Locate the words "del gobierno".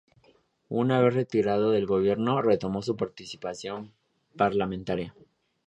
1.69-2.41